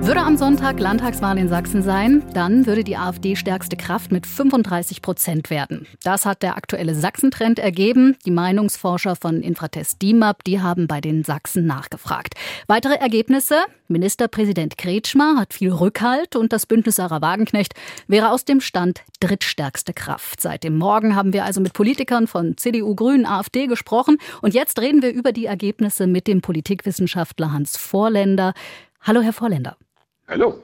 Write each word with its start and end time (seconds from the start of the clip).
Würde 0.00 0.20
am 0.20 0.36
Sonntag 0.36 0.78
Landtagswahl 0.78 1.36
in 1.36 1.48
Sachsen 1.48 1.82
sein, 1.82 2.22
dann 2.32 2.66
würde 2.66 2.84
die 2.84 2.96
AfD 2.96 3.34
stärkste 3.34 3.76
Kraft 3.76 4.12
mit 4.12 4.24
35 4.24 5.02
Prozent 5.02 5.50
werden. 5.50 5.86
Das 6.04 6.24
hat 6.24 6.42
der 6.42 6.56
aktuelle 6.56 6.94
Sachsentrend 6.94 7.58
ergeben. 7.58 8.16
Die 8.24 8.30
Meinungsforscher 8.30 9.16
von 9.16 9.42
Infratest 9.42 10.00
DIMAP, 10.02 10.44
die 10.44 10.60
haben 10.60 10.86
bei 10.86 11.00
den 11.00 11.24
Sachsen 11.24 11.66
nachgefragt. 11.66 12.34
Weitere 12.68 12.94
Ergebnisse? 12.94 13.56
Ministerpräsident 13.88 14.78
Kretschmer 14.78 15.36
hat 15.38 15.54
viel 15.54 15.72
Rückhalt 15.72 16.36
und 16.36 16.52
das 16.52 16.66
Bündnis 16.66 16.96
Sarah 16.96 17.20
Wagenknecht 17.20 17.74
wäre 18.06 18.30
aus 18.30 18.44
dem 18.44 18.60
Stand 18.60 19.02
drittstärkste 19.20 19.92
Kraft. 19.92 20.40
Seit 20.40 20.62
dem 20.62 20.78
Morgen 20.78 21.16
haben 21.16 21.32
wir 21.32 21.44
also 21.44 21.60
mit 21.60 21.72
Politikern 21.72 22.26
von 22.26 22.56
CDU, 22.56 22.94
Grünen, 22.94 23.26
AfD 23.26 23.66
gesprochen 23.66 24.18
und 24.40 24.54
jetzt 24.54 24.80
reden 24.80 25.02
wir 25.02 25.12
über 25.12 25.32
die 25.32 25.46
Ergebnisse 25.46 26.06
mit 26.06 26.26
dem 26.26 26.42
Politikwissenschaftler 26.42 27.52
Hans 27.52 27.76
Vorländer. 27.76 28.54
Hallo, 29.02 29.20
Herr 29.20 29.32
Vorländer. 29.32 29.76
Hallo. 30.28 30.62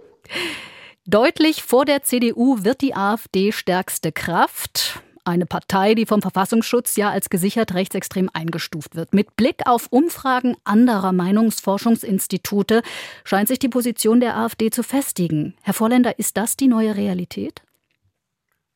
Deutlich 1.06 1.62
vor 1.62 1.84
der 1.84 2.02
CDU 2.02 2.64
wird 2.64 2.80
die 2.80 2.94
AfD 2.94 3.52
stärkste 3.52 4.10
Kraft. 4.10 5.00
Eine 5.24 5.46
Partei, 5.46 5.94
die 5.94 6.04
vom 6.04 6.20
Verfassungsschutz 6.20 6.96
ja 6.96 7.10
als 7.10 7.30
gesichert 7.30 7.74
rechtsextrem 7.74 8.28
eingestuft 8.32 8.96
wird. 8.96 9.14
Mit 9.14 9.36
Blick 9.36 9.66
auf 9.66 9.86
Umfragen 9.90 10.56
anderer 10.64 11.12
Meinungsforschungsinstitute 11.12 12.82
scheint 13.22 13.46
sich 13.46 13.60
die 13.60 13.68
Position 13.68 14.18
der 14.18 14.36
AfD 14.36 14.70
zu 14.70 14.82
festigen. 14.82 15.54
Herr 15.62 15.74
Vorländer, 15.74 16.18
ist 16.18 16.36
das 16.36 16.56
die 16.56 16.66
neue 16.66 16.96
Realität? 16.96 17.62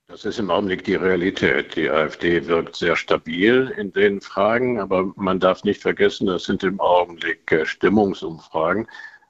Das 0.06 0.24
ist 0.24 0.38
im 0.38 0.52
Augenblick 0.52 0.84
die 0.84 0.94
Realität. 0.94 1.74
Die 1.74 1.90
AfD 1.90 2.46
wirkt 2.46 2.76
sehr 2.76 2.94
stabil 2.94 3.74
in 3.76 3.92
den 3.92 4.20
Fragen, 4.20 4.78
aber 4.78 5.12
man 5.16 5.40
darf 5.40 5.64
nicht 5.64 5.82
vergessen, 5.82 6.28
das 6.28 6.44
sind 6.44 6.62
im 6.62 6.78
Augenblick 6.78 7.50
äh, 7.50 7.66
Stimmungsumfragen 7.66 8.86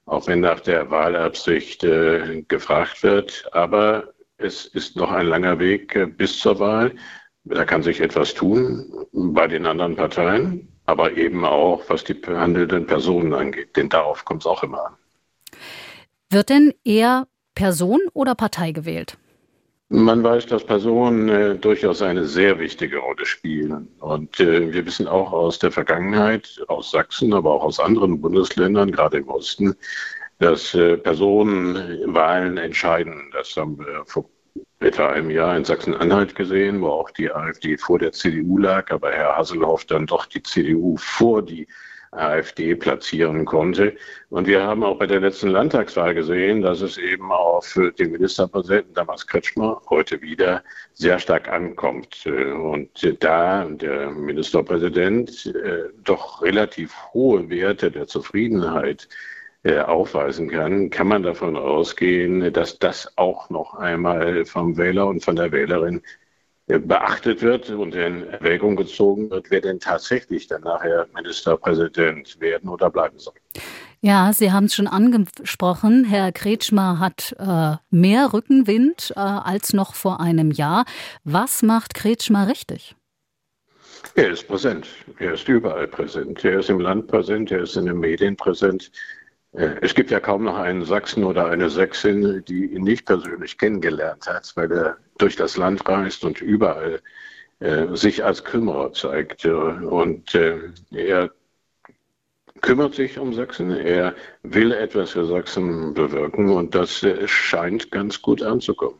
auch 0.06 0.26
wenn 0.28 0.40
nach 0.40 0.60
der 0.60 0.90
Wahlabsicht 0.90 1.84
äh, 1.84 2.42
gefragt 2.48 3.02
wird. 3.02 3.48
Aber 3.52 4.14
es 4.38 4.66
ist 4.66 4.96
noch 4.96 5.10
ein 5.10 5.26
langer 5.26 5.58
Weg 5.58 5.94
äh, 5.96 6.06
bis 6.06 6.38
zur 6.38 6.58
Wahl. 6.58 6.94
Da 7.44 7.64
kann 7.64 7.82
sich 7.82 8.00
etwas 8.00 8.34
tun 8.34 9.06
bei 9.12 9.46
den 9.46 9.66
anderen 9.66 9.94
Parteien, 9.94 10.68
aber 10.86 11.12
eben 11.12 11.44
auch, 11.44 11.82
was 11.88 12.02
die 12.02 12.14
behandelnden 12.14 12.86
Personen 12.86 13.34
angeht. 13.34 13.76
Denn 13.76 13.88
darauf 13.88 14.24
kommt 14.24 14.42
es 14.42 14.46
auch 14.46 14.62
immer 14.62 14.86
an. 14.86 14.94
Wird 16.30 16.48
denn 16.48 16.72
eher 16.84 17.28
Person 17.54 18.00
oder 18.12 18.34
Partei 18.34 18.72
gewählt? 18.72 19.16
Man 19.88 20.24
weiß, 20.24 20.46
dass 20.46 20.64
Personen 20.64 21.28
äh, 21.28 21.54
durchaus 21.54 22.02
eine 22.02 22.24
sehr 22.24 22.58
wichtige 22.58 22.98
Rolle 22.98 23.24
spielen. 23.24 23.88
Und 24.00 24.40
äh, 24.40 24.72
wir 24.72 24.84
wissen 24.84 25.06
auch 25.06 25.32
aus 25.32 25.60
der 25.60 25.70
Vergangenheit, 25.70 26.60
aus 26.66 26.90
Sachsen, 26.90 27.32
aber 27.32 27.52
auch 27.52 27.62
aus 27.62 27.78
anderen 27.78 28.20
Bundesländern, 28.20 28.90
gerade 28.90 29.18
im 29.18 29.28
Osten, 29.28 29.76
dass 30.40 30.74
äh, 30.74 30.96
Personen 30.96 31.76
Wahlen 32.12 32.58
entscheiden. 32.58 33.30
Das 33.32 33.56
haben 33.56 33.78
wir 33.78 34.02
vor 34.06 34.28
etwa 34.80 35.08
einem 35.10 35.30
Jahr 35.30 35.56
in 35.56 35.64
Sachsen-Anhalt 35.64 36.34
gesehen, 36.34 36.80
wo 36.82 36.88
auch 36.88 37.10
die 37.12 37.30
AfD 37.30 37.78
vor 37.78 38.00
der 38.00 38.10
CDU 38.10 38.58
lag, 38.58 38.90
aber 38.90 39.12
Herr 39.12 39.36
Hasselhoff 39.36 39.84
dann 39.84 40.06
doch 40.06 40.26
die 40.26 40.42
CDU 40.42 40.96
vor 40.96 41.42
die 41.42 41.68
AfD 42.16 42.74
platzieren 42.74 43.44
konnte. 43.44 43.94
Und 44.30 44.46
wir 44.46 44.62
haben 44.62 44.82
auch 44.82 44.98
bei 44.98 45.06
der 45.06 45.20
letzten 45.20 45.48
Landtagswahl 45.48 46.14
gesehen, 46.14 46.62
dass 46.62 46.80
es 46.80 46.98
eben 46.98 47.30
auf 47.30 47.78
den 47.98 48.12
Ministerpräsidenten 48.12 48.94
damals 48.94 49.26
Kretschmer 49.26 49.80
heute 49.88 50.20
wieder 50.22 50.62
sehr 50.94 51.18
stark 51.18 51.48
ankommt. 51.48 52.26
Und 52.26 52.90
da 53.20 53.64
der 53.64 54.10
Ministerpräsident 54.10 55.46
äh, 55.46 55.90
doch 56.04 56.42
relativ 56.42 56.94
hohe 57.12 57.48
Werte 57.50 57.90
der 57.90 58.06
Zufriedenheit 58.06 59.08
äh, 59.62 59.80
aufweisen 59.80 60.48
kann, 60.48 60.90
kann 60.90 61.08
man 61.08 61.22
davon 61.22 61.56
ausgehen, 61.56 62.52
dass 62.52 62.78
das 62.78 63.12
auch 63.16 63.50
noch 63.50 63.74
einmal 63.74 64.44
vom 64.44 64.76
Wähler 64.76 65.06
und 65.08 65.24
von 65.24 65.36
der 65.36 65.50
Wählerin 65.50 66.02
beachtet 66.66 67.42
wird 67.42 67.70
und 67.70 67.94
in 67.94 68.28
Erwägung 68.28 68.74
gezogen 68.74 69.30
wird, 69.30 69.50
wer 69.50 69.60
denn 69.60 69.78
tatsächlich 69.78 70.48
dann 70.48 70.62
nachher 70.62 71.06
Ministerpräsident 71.14 72.40
werden 72.40 72.68
oder 72.68 72.90
bleiben 72.90 73.18
soll. 73.18 73.34
Ja, 74.00 74.32
Sie 74.32 74.52
haben 74.52 74.66
es 74.66 74.74
schon 74.74 74.88
angesprochen. 74.88 76.04
Herr 76.04 76.32
Kretschmer 76.32 76.98
hat 76.98 77.34
äh, 77.38 77.76
mehr 77.90 78.32
Rückenwind 78.32 79.12
äh, 79.16 79.20
als 79.20 79.72
noch 79.72 79.94
vor 79.94 80.20
einem 80.20 80.50
Jahr. 80.50 80.84
Was 81.24 81.62
macht 81.62 81.94
Kretschmer 81.94 82.48
richtig? 82.48 82.96
Er 84.14 84.30
ist 84.30 84.46
präsent. 84.46 84.86
Er 85.18 85.34
ist 85.34 85.48
überall 85.48 85.88
präsent. 85.88 86.44
Er 86.44 86.60
ist 86.60 86.70
im 86.70 86.80
Land 86.80 87.06
präsent. 87.06 87.50
Er 87.50 87.60
ist 87.60 87.76
in 87.76 87.86
den 87.86 87.98
Medien 87.98 88.36
präsent. 88.36 88.90
Äh, 89.52 89.70
es 89.80 89.94
gibt 89.94 90.10
ja 90.10 90.20
kaum 90.20 90.44
noch 90.44 90.56
einen 90.56 90.84
Sachsen 90.84 91.24
oder 91.24 91.46
eine 91.46 91.70
Sächsin, 91.70 92.44
die 92.46 92.66
ihn 92.66 92.82
nicht 92.82 93.06
persönlich 93.06 93.56
kennengelernt 93.56 94.26
hat, 94.26 94.52
weil 94.56 94.70
er 94.72 94.96
durch 95.18 95.36
das 95.36 95.56
Land 95.56 95.86
reist 95.88 96.24
und 96.24 96.40
überall 96.40 97.00
äh, 97.60 97.86
sich 97.94 98.24
als 98.24 98.44
Kümmerer 98.44 98.92
zeigt. 98.92 99.44
Und 99.46 100.34
äh, 100.34 100.58
er 100.92 101.30
kümmert 102.60 102.94
sich 102.94 103.18
um 103.18 103.32
Sachsen, 103.32 103.70
er 103.70 104.14
will 104.42 104.72
etwas 104.72 105.10
für 105.10 105.26
Sachsen 105.26 105.94
bewirken 105.94 106.50
und 106.50 106.74
das 106.74 107.02
äh, 107.02 107.26
scheint 107.28 107.90
ganz 107.90 108.20
gut 108.22 108.42
anzukommen. 108.42 108.98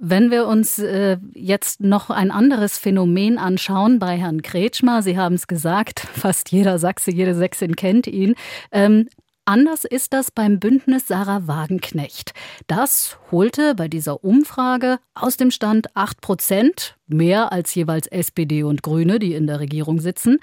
Wenn 0.00 0.30
wir 0.30 0.46
uns 0.46 0.78
äh, 0.78 1.18
jetzt 1.34 1.80
noch 1.80 2.08
ein 2.10 2.30
anderes 2.30 2.78
Phänomen 2.78 3.36
anschauen 3.36 3.98
bei 3.98 4.16
Herrn 4.16 4.42
Kretschmer, 4.42 5.02
Sie 5.02 5.18
haben 5.18 5.34
es 5.34 5.48
gesagt, 5.48 6.00
fast 6.12 6.52
jeder 6.52 6.78
Sachse, 6.78 7.10
jede 7.10 7.34
Sächsin 7.34 7.74
kennt 7.74 8.06
ihn. 8.06 8.36
Ähm, 8.70 9.08
Anders 9.48 9.86
ist 9.86 10.12
das 10.12 10.30
beim 10.30 10.60
Bündnis 10.60 11.06
Sarah 11.06 11.46
Wagenknecht. 11.46 12.34
Das 12.66 13.16
holte 13.30 13.74
bei 13.74 13.88
dieser 13.88 14.22
Umfrage 14.22 14.98
aus 15.14 15.38
dem 15.38 15.50
Stand 15.50 15.96
8 15.96 16.20
Prozent, 16.20 16.98
mehr 17.06 17.50
als 17.50 17.74
jeweils 17.74 18.08
SPD 18.08 18.62
und 18.62 18.82
Grüne, 18.82 19.18
die 19.18 19.32
in 19.32 19.46
der 19.46 19.58
Regierung 19.58 20.00
sitzen. 20.00 20.36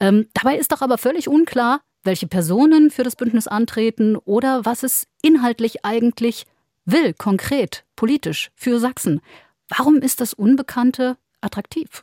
Ähm, 0.00 0.26
dabei 0.34 0.56
ist 0.56 0.72
doch 0.72 0.82
aber 0.82 0.98
völlig 0.98 1.28
unklar, 1.28 1.82
welche 2.02 2.26
Personen 2.26 2.90
für 2.90 3.04
das 3.04 3.14
Bündnis 3.14 3.46
antreten 3.46 4.16
oder 4.16 4.64
was 4.64 4.82
es 4.82 5.06
inhaltlich 5.22 5.84
eigentlich 5.84 6.44
will, 6.84 7.14
konkret, 7.14 7.84
politisch, 7.94 8.50
für 8.56 8.80
Sachsen. 8.80 9.20
Warum 9.68 9.98
ist 9.98 10.20
das 10.20 10.34
Unbekannte 10.34 11.16
attraktiv? 11.40 12.02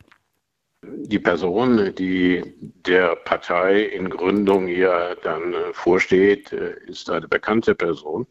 Die 1.08 1.20
Person, 1.20 1.94
die 1.96 2.44
der 2.86 3.16
Partei 3.16 3.82
in 3.84 4.10
Gründung 4.10 4.68
ja 4.68 5.16
dann 5.16 5.54
äh, 5.54 5.74
vorsteht, 5.74 6.52
äh, 6.52 6.76
ist 6.88 7.10
eine 7.10 7.28
bekannte 7.28 7.76
Person. 7.76 8.26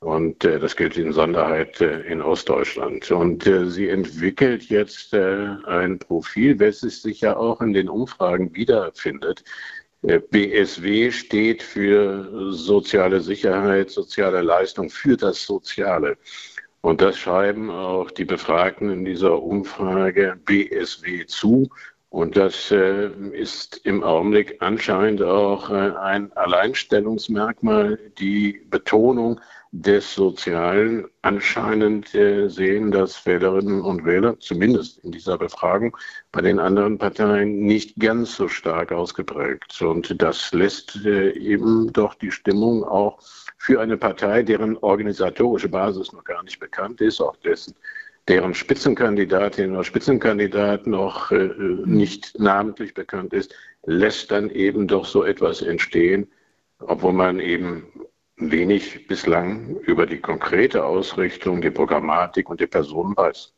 Und 0.00 0.44
äh, 0.44 0.58
das 0.58 0.76
gilt 0.76 0.96
in 0.96 1.12
Sonderheit 1.12 1.80
in 1.80 2.22
Ostdeutschland. 2.22 3.10
Und 3.10 3.42
sie 3.42 3.88
entwickelt 3.88 4.64
jetzt 4.64 5.12
ein 5.12 5.98
Profil, 5.98 6.58
welches 6.58 7.02
sich 7.02 7.20
ja 7.20 7.36
auch 7.36 7.60
in 7.60 7.74
den 7.74 7.88
Umfragen 7.90 8.54
wiederfindet. 8.54 9.44
BSW 10.02 11.10
steht 11.10 11.62
für 11.62 12.52
soziale 12.52 13.20
Sicherheit, 13.20 13.90
soziale 13.90 14.40
Leistung, 14.40 14.88
für 14.88 15.18
das 15.18 15.44
Soziale. 15.44 16.16
Und 16.82 17.02
das 17.02 17.18
schreiben 17.18 17.70
auch 17.70 18.10
die 18.10 18.24
Befragten 18.24 18.90
in 18.90 19.04
dieser 19.04 19.42
Umfrage 19.42 20.38
BSW 20.44 21.26
zu. 21.26 21.68
Und 22.10 22.36
das 22.36 22.72
äh, 22.72 23.08
ist 23.32 23.82
im 23.84 24.02
Augenblick 24.02 24.56
anscheinend 24.58 25.22
auch 25.22 25.70
äh, 25.70 25.92
ein 25.96 26.32
Alleinstellungsmerkmal, 26.32 28.00
die 28.18 28.66
Betonung 28.68 29.40
des 29.70 30.16
Sozialen. 30.16 31.06
Anscheinend 31.22 32.12
äh, 32.16 32.48
sehen 32.48 32.90
das 32.90 33.24
Wählerinnen 33.24 33.80
und 33.82 34.04
Wähler, 34.04 34.40
zumindest 34.40 34.98
in 35.04 35.12
dieser 35.12 35.38
Befragung, 35.38 35.96
bei 36.32 36.40
den 36.40 36.58
anderen 36.58 36.98
Parteien 36.98 37.60
nicht 37.60 37.94
ganz 38.00 38.34
so 38.34 38.48
stark 38.48 38.90
ausgeprägt. 38.90 39.80
Und 39.80 40.20
das 40.20 40.52
lässt 40.52 40.96
äh, 41.04 41.30
eben 41.30 41.92
doch 41.92 42.14
die 42.14 42.32
Stimmung 42.32 42.82
auch 42.82 43.20
für 43.56 43.80
eine 43.80 43.96
Partei, 43.96 44.42
deren 44.42 44.76
organisatorische 44.78 45.68
Basis 45.68 46.12
noch 46.12 46.24
gar 46.24 46.42
nicht 46.42 46.58
bekannt 46.58 47.00
ist, 47.00 47.20
auch 47.20 47.36
dessen 47.36 47.76
deren 48.30 48.54
Spitzenkandidatin 48.54 49.72
oder 49.72 49.82
Spitzenkandidat 49.82 50.86
noch 50.86 51.32
äh, 51.32 51.50
nicht 51.84 52.38
namentlich 52.38 52.94
bekannt 52.94 53.32
ist, 53.32 53.52
lässt 53.84 54.30
dann 54.30 54.50
eben 54.50 54.86
doch 54.86 55.04
so 55.04 55.24
etwas 55.24 55.62
entstehen, 55.62 56.30
obwohl 56.78 57.12
man 57.12 57.40
eben 57.40 57.88
wenig 58.36 59.08
bislang 59.08 59.76
über 59.80 60.06
die 60.06 60.20
konkrete 60.20 60.84
Ausrichtung, 60.84 61.60
die 61.60 61.72
Programmatik 61.72 62.48
und 62.48 62.60
die 62.60 62.68
Person 62.68 63.16
weiß. 63.16 63.52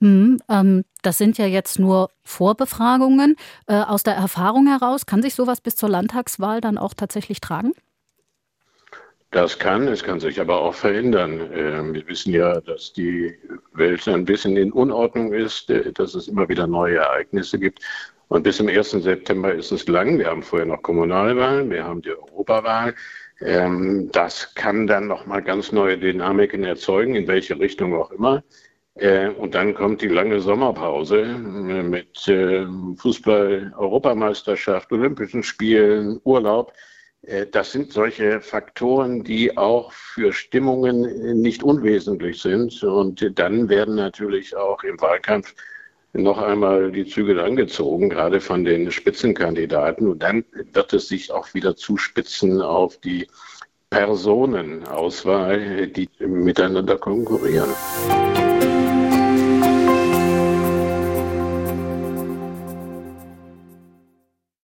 Mhm, 0.00 0.38
ähm, 0.48 0.84
das 1.02 1.16
sind 1.16 1.38
ja 1.38 1.46
jetzt 1.46 1.78
nur 1.78 2.10
Vorbefragungen. 2.24 3.36
Äh, 3.68 3.82
aus 3.82 4.02
der 4.02 4.14
Erfahrung 4.14 4.66
heraus, 4.66 5.06
kann 5.06 5.22
sich 5.22 5.36
sowas 5.36 5.60
bis 5.60 5.76
zur 5.76 5.90
Landtagswahl 5.90 6.60
dann 6.60 6.76
auch 6.76 6.94
tatsächlich 6.94 7.40
tragen? 7.40 7.72
Das 9.30 9.58
kann, 9.58 9.86
es 9.88 10.02
kann 10.02 10.20
sich 10.20 10.40
aber 10.40 10.58
auch 10.60 10.74
verändern. 10.74 11.50
Ähm, 11.52 11.92
wir 11.92 12.06
wissen 12.08 12.32
ja, 12.32 12.60
dass 12.62 12.94
die 12.94 13.34
Welt 13.74 14.08
ein 14.08 14.24
bisschen 14.24 14.56
in 14.56 14.72
Unordnung 14.72 15.34
ist, 15.34 15.68
äh, 15.68 15.92
dass 15.92 16.14
es 16.14 16.28
immer 16.28 16.48
wieder 16.48 16.66
neue 16.66 16.96
Ereignisse 16.96 17.58
gibt. 17.58 17.80
Und 18.28 18.42
bis 18.42 18.56
zum 18.56 18.68
1. 18.68 18.90
September 18.90 19.52
ist 19.52 19.70
es 19.70 19.86
lang. 19.86 20.18
Wir 20.18 20.28
haben 20.28 20.42
vorher 20.42 20.66
noch 20.66 20.82
Kommunalwahlen, 20.82 21.70
wir 21.70 21.84
haben 21.84 22.00
die 22.00 22.10
Europawahl. 22.10 22.94
Ähm, 23.40 24.08
das 24.12 24.54
kann 24.54 24.86
dann 24.86 25.08
nochmal 25.08 25.42
ganz 25.42 25.72
neue 25.72 25.98
Dynamiken 25.98 26.64
erzeugen, 26.64 27.14
in 27.14 27.26
welche 27.28 27.58
Richtung 27.58 27.94
auch 27.94 28.10
immer. 28.10 28.42
Äh, 28.94 29.28
und 29.28 29.54
dann 29.54 29.74
kommt 29.74 30.00
die 30.00 30.08
lange 30.08 30.40
Sommerpause 30.40 31.24
mit 31.26 32.18
Fußball, 32.96 33.74
Europameisterschaft, 33.76 34.90
Olympischen 34.90 35.42
Spielen, 35.42 36.18
Urlaub. 36.24 36.72
Äh, 37.22 37.46
das 37.46 37.72
sind 37.72 37.92
solche 37.92 38.40
Faktoren, 38.40 39.24
die 39.24 39.56
auch 39.56 39.92
für 39.92 40.32
Stimmungen 40.32 41.40
nicht 41.40 41.62
unwesentlich 41.62 42.40
sind. 42.42 42.82
Und 42.82 43.38
dann 43.38 43.68
werden 43.68 43.96
natürlich 43.96 44.56
auch 44.56 44.82
im 44.84 45.00
Wahlkampf 45.00 45.54
noch 46.14 46.38
einmal 46.38 46.90
die 46.90 47.06
Zügel 47.06 47.38
angezogen, 47.38 48.08
gerade 48.08 48.40
von 48.40 48.64
den 48.64 48.90
Spitzenkandidaten. 48.90 50.08
Und 50.08 50.22
dann 50.22 50.44
wird 50.72 50.92
es 50.92 51.08
sich 51.08 51.30
auch 51.30 51.52
wieder 51.54 51.76
zuspitzen 51.76 52.60
auf 52.60 52.96
die 52.98 53.26
Personenauswahl, 53.90 55.86
die 55.88 56.08
miteinander 56.18 56.98
konkurrieren. 56.98 57.70